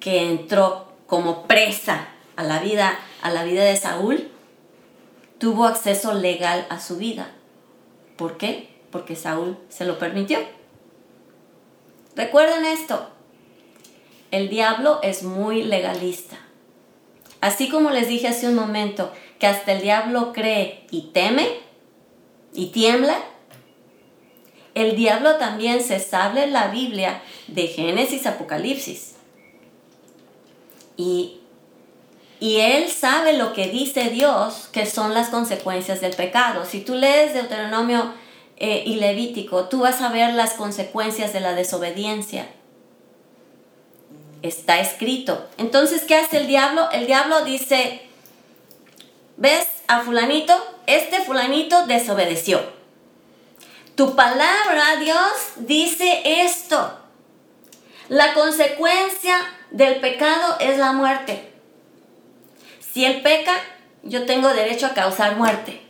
que 0.00 0.30
entró 0.30 0.92
como 1.06 1.46
presa 1.46 2.08
a 2.36 2.42
la 2.42 2.58
vida, 2.58 2.98
a 3.22 3.30
la 3.30 3.44
vida 3.44 3.64
de 3.64 3.76
Saúl, 3.76 4.28
tuvo 5.38 5.66
acceso 5.66 6.14
legal 6.14 6.66
a 6.68 6.80
su 6.80 6.96
vida. 6.96 7.30
¿Por 8.20 8.36
qué? 8.36 8.68
Porque 8.90 9.16
Saúl 9.16 9.56
se 9.70 9.86
lo 9.86 9.98
permitió. 9.98 10.40
Recuerden 12.14 12.66
esto, 12.66 13.08
el 14.30 14.50
diablo 14.50 15.00
es 15.02 15.22
muy 15.22 15.62
legalista. 15.62 16.36
Así 17.40 17.70
como 17.70 17.88
les 17.88 18.08
dije 18.08 18.28
hace 18.28 18.46
un 18.46 18.56
momento 18.56 19.10
que 19.38 19.46
hasta 19.46 19.72
el 19.72 19.80
diablo 19.80 20.34
cree 20.34 20.84
y 20.90 21.12
teme, 21.14 21.48
y 22.52 22.66
tiembla. 22.66 23.16
El 24.74 24.96
diablo 24.96 25.36
también 25.36 25.82
se 25.82 25.98
sabe 25.98 26.44
en 26.44 26.52
la 26.52 26.68
Biblia 26.68 27.22
de 27.46 27.68
Génesis, 27.68 28.26
Apocalipsis. 28.26 29.14
Y, 30.98 31.39
y 32.40 32.60
él 32.60 32.90
sabe 32.90 33.34
lo 33.34 33.52
que 33.52 33.68
dice 33.68 34.10
Dios, 34.10 34.68
que 34.72 34.86
son 34.86 35.14
las 35.14 35.28
consecuencias 35.28 36.00
del 36.00 36.16
pecado. 36.16 36.64
Si 36.64 36.80
tú 36.80 36.94
lees 36.94 37.34
Deuteronomio 37.34 38.14
eh, 38.56 38.82
y 38.86 38.96
Levítico, 38.96 39.64
tú 39.68 39.80
vas 39.80 40.00
a 40.00 40.08
ver 40.08 40.34
las 40.34 40.54
consecuencias 40.54 41.32
de 41.32 41.40
la 41.40 41.52
desobediencia. 41.52 42.48
Está 44.40 44.80
escrito. 44.80 45.46
Entonces, 45.58 46.04
¿qué 46.04 46.16
hace 46.16 46.38
el 46.38 46.46
diablo? 46.46 46.90
El 46.92 47.06
diablo 47.06 47.44
dice, 47.44 48.00
¿ves 49.36 49.66
a 49.86 50.00
fulanito? 50.00 50.54
este 50.90 51.20
fulanito 51.20 51.86
desobedeció. 51.86 52.60
Tu 53.94 54.16
palabra, 54.16 54.96
Dios, 54.98 55.32
dice 55.56 56.22
esto. 56.24 56.98
La 58.08 58.34
consecuencia 58.34 59.36
del 59.70 60.00
pecado 60.00 60.56
es 60.58 60.78
la 60.78 60.92
muerte. 60.92 61.49
Si 62.92 63.04
él 63.04 63.22
peca, 63.22 63.54
yo 64.02 64.26
tengo 64.26 64.48
derecho 64.48 64.86
a 64.86 64.94
causar 64.94 65.36
muerte. 65.36 65.80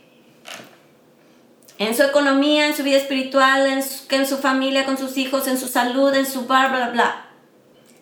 En 1.77 1.95
su 1.95 2.03
economía, 2.03 2.67
en 2.67 2.75
su 2.75 2.83
vida 2.83 2.97
espiritual, 2.97 3.65
en 3.65 3.81
su, 3.81 4.03
en 4.13 4.27
su 4.27 4.37
familia, 4.37 4.85
con 4.85 4.97
sus 4.97 5.17
hijos, 5.17 5.47
en 5.47 5.57
su 5.57 5.67
salud, 5.67 6.13
en 6.13 6.27
su 6.27 6.45
bla, 6.45 6.67
bla, 6.67 6.89
bla. 6.89 7.25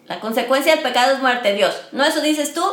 La 0.08 0.20
consecuencia 0.20 0.74
del 0.74 0.84
pecado 0.84 1.14
es 1.14 1.22
muerte, 1.22 1.54
Dios. 1.54 1.74
¿No 1.92 2.04
eso 2.04 2.22
dices 2.22 2.54
tú? 2.54 2.64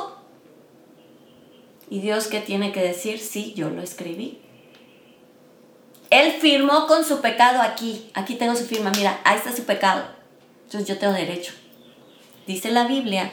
¿Y 1.89 2.01
Dios 2.01 2.27
qué 2.27 2.41
tiene 2.41 2.73
que 2.73 2.83
decir? 2.83 3.21
Sí, 3.21 3.55
yo 3.55 3.71
lo 3.71 3.83
escribí. 3.83 4.41
Él 6.11 6.33
firmó 6.41 6.87
con 6.87 7.05
su 7.05 7.21
pecado 7.21 7.63
aquí. 7.63 8.11
Aquí 8.15 8.35
tengo 8.35 8.57
su 8.57 8.65
firma. 8.65 8.91
Mira, 8.97 9.21
ahí 9.25 9.37
está 9.37 9.55
su 9.55 9.65
pecado. 9.65 10.05
Entonces 10.65 10.89
yo 10.89 10.99
tengo 10.99 11.13
derecho. 11.13 11.53
Dice 12.47 12.71
la 12.71 12.87
Biblia 12.87 13.31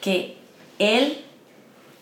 que 0.00 0.36
el 0.78 1.23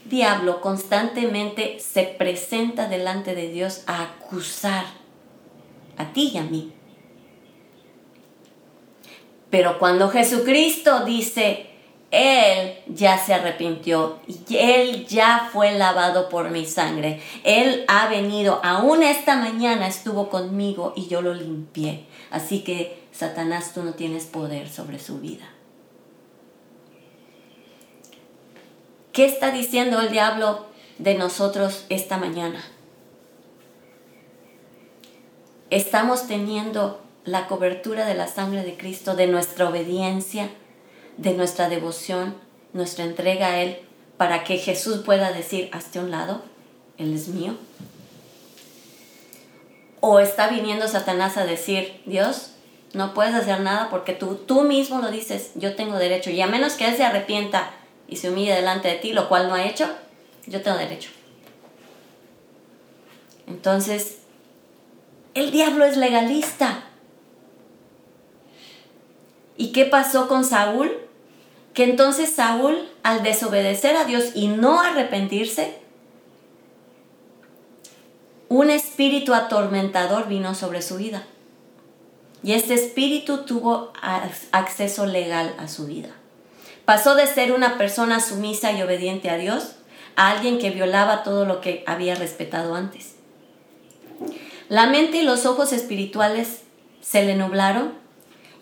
diablo 0.04 0.60
constantemente 0.60 1.78
se 1.80 2.04
presenta 2.04 2.88
delante 2.88 3.34
de 3.34 3.48
Dios 3.48 3.82
a 3.86 4.02
acusar 4.02 4.84
a 5.96 6.12
ti 6.12 6.32
y 6.34 6.38
a 6.38 6.42
mí. 6.42 6.72
Pero 9.50 9.78
cuando 9.78 10.08
Jesucristo 10.08 11.04
dice, 11.04 11.72
él 12.12 12.74
ya 12.88 13.16
se 13.16 13.32
arrepintió 13.32 14.18
y 14.26 14.56
Él 14.56 15.06
ya 15.06 15.48
fue 15.50 15.72
lavado 15.72 16.28
por 16.28 16.50
mi 16.50 16.66
sangre. 16.66 17.22
Él 17.42 17.86
ha 17.88 18.06
venido, 18.06 18.60
aún 18.62 19.02
esta 19.02 19.36
mañana 19.36 19.88
estuvo 19.88 20.28
conmigo 20.28 20.92
y 20.94 21.08
yo 21.08 21.22
lo 21.22 21.32
limpié. 21.32 22.04
Así 22.30 22.60
que, 22.60 23.02
Satanás, 23.12 23.72
tú 23.72 23.82
no 23.82 23.94
tienes 23.94 24.24
poder 24.24 24.68
sobre 24.68 24.98
su 24.98 25.20
vida. 25.20 25.51
¿Qué 29.12 29.26
está 29.26 29.50
diciendo 29.50 30.00
el 30.00 30.10
diablo 30.10 30.66
de 30.98 31.14
nosotros 31.14 31.84
esta 31.90 32.16
mañana? 32.16 32.64
Estamos 35.70 36.26
teniendo 36.26 37.00
la 37.24 37.46
cobertura 37.46 38.06
de 38.06 38.14
la 38.14 38.26
sangre 38.26 38.64
de 38.64 38.76
Cristo, 38.76 39.14
de 39.14 39.26
nuestra 39.26 39.68
obediencia 39.68 40.50
de 41.16 41.34
nuestra 41.34 41.68
devoción, 41.68 42.34
nuestra 42.72 43.04
entrega 43.04 43.48
a 43.48 43.62
Él, 43.62 43.78
para 44.16 44.44
que 44.44 44.58
Jesús 44.58 44.98
pueda 44.98 45.32
decir, 45.32 45.68
hazte 45.72 45.98
un 45.98 46.10
lado, 46.10 46.42
Él 46.98 47.14
es 47.14 47.28
mío. 47.28 47.56
O 50.00 50.18
está 50.18 50.48
viniendo 50.48 50.88
Satanás 50.88 51.36
a 51.36 51.44
decir, 51.44 52.00
Dios, 52.06 52.52
no 52.92 53.14
puedes 53.14 53.34
hacer 53.34 53.60
nada 53.60 53.88
porque 53.90 54.12
tú, 54.12 54.36
tú 54.36 54.62
mismo 54.62 55.00
lo 55.00 55.10
dices, 55.10 55.52
yo 55.54 55.74
tengo 55.76 55.96
derecho. 55.96 56.30
Y 56.30 56.40
a 56.40 56.46
menos 56.46 56.74
que 56.74 56.86
Él 56.86 56.96
se 56.96 57.04
arrepienta 57.04 57.70
y 58.12 58.16
se 58.16 58.30
humille 58.30 58.54
delante 58.54 58.88
de 58.88 58.96
ti, 58.96 59.12
lo 59.12 59.28
cual 59.28 59.48
no 59.48 59.54
ha 59.54 59.64
hecho, 59.64 59.88
yo 60.46 60.60
tengo 60.60 60.76
derecho. 60.76 61.10
Entonces, 63.46 64.18
el 65.34 65.50
diablo 65.50 65.84
es 65.86 65.96
legalista. 65.96 66.84
¿Y 69.56 69.72
qué 69.72 69.86
pasó 69.86 70.28
con 70.28 70.44
Saúl? 70.44 70.92
Que 71.72 71.84
entonces 71.84 72.30
Saúl, 72.30 72.86
al 73.02 73.22
desobedecer 73.22 73.96
a 73.96 74.04
Dios 74.04 74.32
y 74.34 74.48
no 74.48 74.80
arrepentirse, 74.80 75.78
un 78.50 78.68
espíritu 78.68 79.32
atormentador 79.32 80.28
vino 80.28 80.54
sobre 80.54 80.82
su 80.82 80.96
vida. 80.96 81.24
y 82.44 82.52
este 82.54 82.74
espíritu 82.74 83.44
tuvo 83.44 83.92
acceso 84.50 85.06
legal 85.06 85.54
a 85.58 85.68
su 85.68 85.86
vida. 85.86 86.10
Pasó 86.84 87.14
de 87.14 87.26
ser 87.26 87.52
una 87.52 87.78
persona 87.78 88.20
sumisa 88.20 88.72
y 88.72 88.82
obediente 88.82 89.30
a 89.30 89.38
Dios 89.38 89.76
a 90.16 90.30
alguien 90.30 90.58
que 90.58 90.70
violaba 90.70 91.22
todo 91.22 91.44
lo 91.44 91.60
que 91.60 91.84
había 91.86 92.14
respetado 92.14 92.74
antes. 92.74 93.14
La 94.68 94.86
mente 94.86 95.18
y 95.18 95.22
los 95.22 95.46
ojos 95.46 95.72
espirituales 95.72 96.62
se 97.00 97.24
le 97.24 97.36
nublaron 97.36 97.92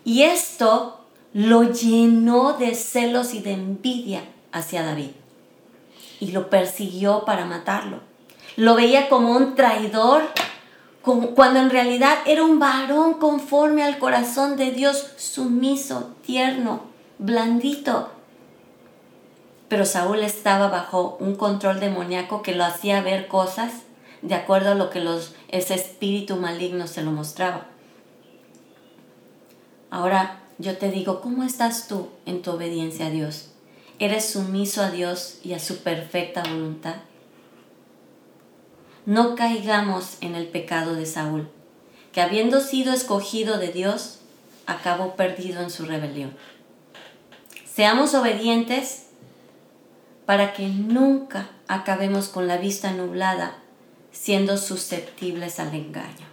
y 0.04 0.22
esto 0.22 1.00
lo 1.32 1.62
llenó 1.72 2.54
de 2.54 2.74
celos 2.74 3.34
y 3.34 3.40
de 3.40 3.52
envidia 3.52 4.22
hacia 4.52 4.82
David 4.82 5.10
y 6.18 6.32
lo 6.32 6.50
persiguió 6.50 7.24
para 7.24 7.44
matarlo. 7.44 8.00
Lo 8.56 8.74
veía 8.74 9.08
como 9.08 9.32
un 9.32 9.54
traidor 9.54 10.22
cuando 11.02 11.60
en 11.60 11.70
realidad 11.70 12.18
era 12.26 12.44
un 12.44 12.58
varón 12.58 13.14
conforme 13.14 13.82
al 13.82 13.98
corazón 13.98 14.56
de 14.56 14.70
Dios, 14.70 15.06
sumiso, 15.16 16.14
tierno, 16.22 16.89
blandito. 17.20 18.10
Pero 19.68 19.86
Saúl 19.86 20.24
estaba 20.24 20.68
bajo 20.68 21.16
un 21.20 21.36
control 21.36 21.78
demoníaco 21.78 22.42
que 22.42 22.56
lo 22.56 22.64
hacía 22.64 23.00
ver 23.00 23.28
cosas 23.28 23.72
de 24.22 24.34
acuerdo 24.34 24.72
a 24.72 24.74
lo 24.74 24.90
que 24.90 24.98
los, 24.98 25.34
ese 25.48 25.74
espíritu 25.74 26.34
maligno 26.34 26.88
se 26.88 27.02
lo 27.02 27.12
mostraba. 27.12 27.66
Ahora 29.90 30.40
yo 30.58 30.76
te 30.76 30.90
digo, 30.90 31.20
¿cómo 31.20 31.44
estás 31.44 31.86
tú 31.86 32.08
en 32.26 32.42
tu 32.42 32.50
obediencia 32.50 33.06
a 33.06 33.10
Dios? 33.10 33.50
¿Eres 34.00 34.30
sumiso 34.30 34.82
a 34.82 34.90
Dios 34.90 35.38
y 35.44 35.52
a 35.52 35.60
su 35.60 35.78
perfecta 35.78 36.42
voluntad? 36.42 36.96
no 39.06 39.34
caigamos 39.34 40.18
en 40.20 40.34
el 40.34 40.46
pecado 40.46 40.94
de 40.94 41.06
Saúl, 41.06 41.48
que 42.12 42.20
habiendo 42.20 42.60
sido 42.60 42.92
escogido 42.92 43.58
de 43.58 43.68
Dios, 43.68 44.18
acabó 44.66 45.16
perdido 45.16 45.62
en 45.62 45.70
su 45.70 45.84
rebelión. 45.84 46.36
Seamos 47.72 48.14
obedientes 48.14 49.06
para 50.26 50.52
que 50.52 50.68
nunca 50.68 51.50
acabemos 51.68 52.28
con 52.28 52.48
la 52.48 52.56
vista 52.56 52.92
nublada 52.92 53.58
siendo 54.10 54.56
susceptibles 54.56 55.60
al 55.60 55.74
engaño. 55.74 56.26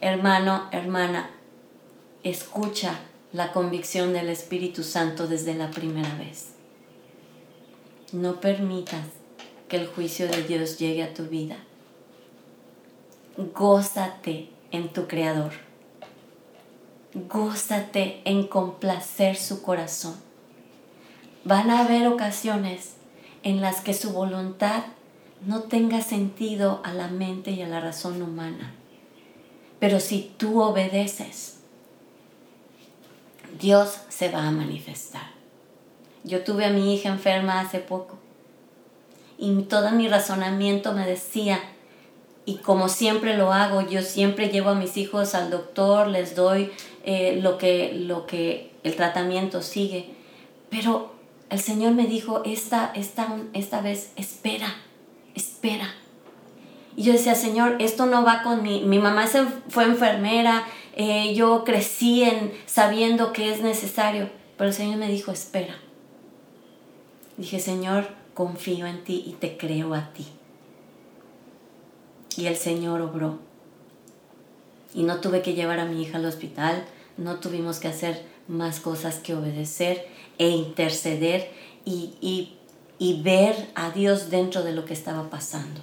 Hermano, 0.00 0.68
hermana, 0.70 1.30
escucha 2.22 2.98
la 3.32 3.52
convicción 3.52 4.12
del 4.12 4.28
Espíritu 4.28 4.82
Santo 4.82 5.26
desde 5.26 5.54
la 5.54 5.70
primera 5.70 6.14
vez. 6.16 6.48
No 8.12 8.40
permitas 8.40 9.06
que 9.68 9.76
el 9.76 9.86
juicio 9.86 10.28
de 10.28 10.42
Dios 10.42 10.78
llegue 10.78 11.04
a 11.04 11.14
tu 11.14 11.24
vida. 11.24 11.56
Gózate 13.54 14.50
en 14.70 14.92
tu 14.92 15.06
Creador. 15.08 15.71
Gózate 17.14 18.22
en 18.24 18.46
complacer 18.46 19.36
su 19.36 19.62
corazón. 19.62 20.14
Van 21.44 21.70
a 21.70 21.80
haber 21.80 22.06
ocasiones 22.06 22.94
en 23.42 23.60
las 23.60 23.80
que 23.80 23.94
su 23.94 24.12
voluntad 24.12 24.84
no 25.44 25.62
tenga 25.62 26.00
sentido 26.00 26.80
a 26.84 26.92
la 26.92 27.08
mente 27.08 27.50
y 27.50 27.62
a 27.62 27.68
la 27.68 27.80
razón 27.80 28.22
humana. 28.22 28.74
Pero 29.78 30.00
si 30.00 30.32
tú 30.36 30.62
obedeces, 30.62 31.58
Dios 33.60 33.98
se 34.08 34.30
va 34.30 34.46
a 34.46 34.52
manifestar. 34.52 35.32
Yo 36.24 36.44
tuve 36.44 36.64
a 36.64 36.70
mi 36.70 36.94
hija 36.94 37.08
enferma 37.08 37.60
hace 37.60 37.80
poco 37.80 38.22
y 39.42 39.62
todo 39.62 39.90
mi 39.90 40.06
razonamiento 40.06 40.92
me 40.92 41.04
decía, 41.04 41.58
y 42.44 42.58
como 42.58 42.88
siempre 42.88 43.36
lo 43.36 43.52
hago, 43.52 43.80
yo 43.82 44.02
siempre 44.02 44.50
llevo 44.50 44.70
a 44.70 44.76
mis 44.76 44.96
hijos 44.96 45.34
al 45.34 45.50
doctor, 45.50 46.06
les 46.06 46.36
doy 46.36 46.70
eh, 47.04 47.38
lo, 47.42 47.58
que, 47.58 47.92
lo 47.94 48.26
que 48.26 48.72
el 48.84 48.94
tratamiento 48.96 49.62
sigue, 49.62 50.10
pero 50.70 51.12
el 51.50 51.60
Señor 51.60 51.92
me 51.92 52.06
dijo, 52.06 52.42
esta, 52.44 52.92
esta, 52.94 53.36
esta 53.52 53.80
vez, 53.80 54.12
espera, 54.16 54.74
espera. 55.34 55.94
Y 56.96 57.04
yo 57.04 57.12
decía, 57.12 57.34
Señor, 57.34 57.76
esto 57.78 58.06
no 58.06 58.24
va 58.24 58.42
con 58.42 58.62
mi, 58.62 58.82
mi 58.82 58.98
mamá 58.98 59.26
se 59.26 59.44
fue 59.68 59.84
enfermera, 59.84 60.64
eh, 60.94 61.34
yo 61.34 61.64
crecí 61.64 62.22
en, 62.22 62.52
sabiendo 62.66 63.32
que 63.32 63.52
es 63.52 63.62
necesario, 63.62 64.30
pero 64.56 64.68
el 64.68 64.74
Señor 64.74 64.96
me 64.96 65.08
dijo, 65.08 65.30
espera. 65.30 65.74
Dije, 67.36 67.58
Señor, 67.60 68.08
confío 68.34 68.86
en 68.86 69.02
ti 69.04 69.24
y 69.26 69.32
te 69.32 69.56
creo 69.56 69.94
a 69.94 70.12
ti. 70.12 70.26
Y 72.36 72.46
el 72.46 72.56
Señor 72.56 73.00
obró. 73.00 73.38
Y 74.94 75.04
no 75.04 75.20
tuve 75.20 75.42
que 75.42 75.54
llevar 75.54 75.80
a 75.80 75.86
mi 75.86 76.02
hija 76.02 76.18
al 76.18 76.26
hospital, 76.26 76.84
no 77.16 77.36
tuvimos 77.36 77.78
que 77.78 77.88
hacer 77.88 78.24
más 78.48 78.80
cosas 78.80 79.18
que 79.18 79.34
obedecer 79.34 80.06
e 80.38 80.48
interceder 80.48 81.50
y, 81.84 82.56
y 82.98 83.22
ver 83.22 83.70
a 83.74 83.90
Dios 83.90 84.30
dentro 84.30 84.62
de 84.62 84.72
lo 84.72 84.84
que 84.84 84.94
estaba 84.94 85.30
pasando. 85.30 85.80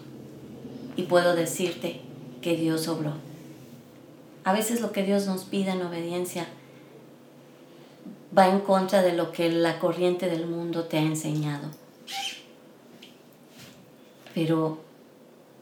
Y 0.96 1.04
puedo 1.04 1.36
decirte 1.36 2.02
que 2.42 2.56
Dios 2.56 2.88
obró. 2.88 3.14
A 4.44 4.54
veces 4.54 4.82
lo 4.82 4.92
que 4.92 5.04
Dios 5.04 5.26
nos 5.26 5.44
pide 5.44 5.72
en 5.72 5.82
obediencia 5.82 6.48
va 8.36 8.48
en 8.48 8.60
contra 8.60 9.02
de 9.02 9.14
lo 9.14 9.32
que 9.32 9.52
la 9.52 9.80
corriente 9.80 10.30
del 10.30 10.46
mundo 10.46 10.86
te 10.86 10.98
ha 10.98 11.02
enseñado. 11.02 11.70
Pero, 14.34 14.80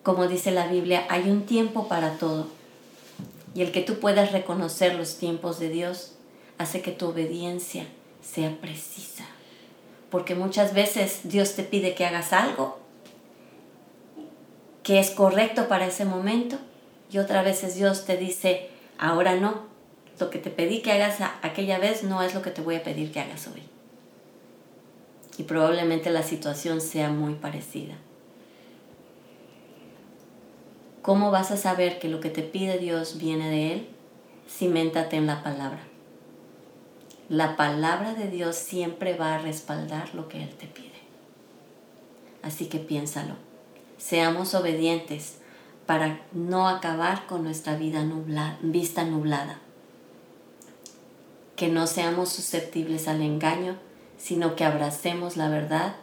como 0.04 0.28
dice 0.28 0.52
la 0.52 0.68
Biblia, 0.68 1.06
hay 1.10 1.30
un 1.30 1.46
tiempo 1.46 1.88
para 1.88 2.18
todo. 2.18 2.48
Y 3.58 3.64
el 3.64 3.72
que 3.72 3.82
tú 3.82 3.98
puedas 3.98 4.34
reconocer 4.34 4.94
los 4.94 5.18
tiempos 5.18 5.60
de 5.60 5.70
Dios 5.70 6.14
hace 6.60 6.84
que 6.84 6.92
tu 6.92 7.08
obediencia 7.08 7.88
sea 8.22 8.56
precisa. 8.62 9.26
Porque 10.12 10.36
muchas 10.36 10.76
veces 10.76 11.22
Dios 11.24 11.56
te 11.56 11.64
pide 11.64 11.96
que 11.96 12.06
hagas 12.06 12.34
algo 12.34 12.78
que 14.84 15.00
es 15.00 15.10
correcto 15.10 15.68
para 15.68 15.88
ese 15.88 16.06
momento 16.06 16.60
y 17.12 17.18
otras 17.18 17.44
veces 17.44 17.74
Dios 17.74 18.06
te 18.06 18.16
dice, 18.16 18.70
ahora 19.00 19.36
no, 19.36 19.64
lo 20.20 20.30
que 20.30 20.38
te 20.38 20.52
pedí 20.52 20.84
que 20.84 20.92
hagas 20.92 21.18
aquella 21.42 21.80
vez 21.80 22.04
no 22.04 22.22
es 22.22 22.36
lo 22.36 22.44
que 22.44 22.52
te 22.52 22.62
voy 22.62 22.76
a 22.76 22.84
pedir 22.84 23.12
que 23.12 23.22
hagas 23.22 23.48
hoy. 23.48 23.64
Y 25.40 25.44
probablemente 25.46 26.12
la 26.12 26.22
situación 26.22 26.80
sea 26.80 27.10
muy 27.10 27.34
parecida. 27.34 27.96
¿Cómo 31.08 31.32
vas 31.32 31.52
a 31.52 31.56
saber 31.58 32.00
que 32.00 32.10
lo 32.10 32.20
que 32.20 32.30
te 32.30 32.42
pide 32.42 32.80
Dios 32.80 33.18
viene 33.18 33.50
de 33.50 33.72
Él? 33.72 33.88
Ciméntate 34.46 35.16
en 35.16 35.26
la 35.26 35.42
palabra. 35.42 35.80
La 37.30 37.56
palabra 37.56 38.14
de 38.14 38.28
Dios 38.28 38.58
siempre 38.58 39.16
va 39.16 39.36
a 39.36 39.38
respaldar 39.38 40.14
lo 40.14 40.28
que 40.28 40.44
Él 40.44 40.50
te 40.56 40.68
pide. 40.68 41.00
Así 42.42 42.66
que 42.66 42.80
piénsalo. 42.80 43.36
Seamos 43.98 44.54
obedientes 44.54 45.38
para 45.86 46.26
no 46.34 46.68
acabar 46.68 47.26
con 47.26 47.42
nuestra 47.42 47.78
vida 47.78 48.06
vista 48.62 49.06
nublada. 49.06 49.62
Que 51.56 51.70
no 51.70 51.88
seamos 51.88 52.34
susceptibles 52.34 53.08
al 53.08 53.22
engaño, 53.22 53.78
sino 54.18 54.58
que 54.58 54.66
abracemos 54.66 55.38
la 55.38 55.48
verdad 55.48 55.96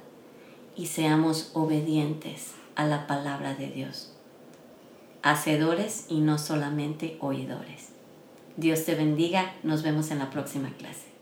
y 0.74 0.86
seamos 0.86 1.50
obedientes 1.52 2.52
a 2.74 2.86
la 2.86 3.06
palabra 3.06 3.52
de 3.52 3.66
Dios 3.66 4.13
hacedores 5.24 6.04
y 6.10 6.20
no 6.20 6.38
solamente 6.38 7.16
oidores. 7.20 7.88
Dios 8.56 8.84
te 8.84 8.94
bendiga, 8.94 9.54
nos 9.62 9.82
vemos 9.82 10.10
en 10.10 10.18
la 10.18 10.30
próxima 10.30 10.70
clase. 10.78 11.13